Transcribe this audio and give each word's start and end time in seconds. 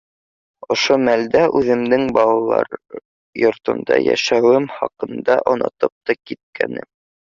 Ошо 0.75 0.95
мәлдә 1.01 1.43
үҙемдең 1.59 2.07
балалар 2.17 2.79
йортонда 3.43 3.99
йәшәүем 4.07 4.67
хаҡында 4.81 5.37
онотоп 5.53 5.95
та 6.11 6.17
киткәнмен. 6.23 6.91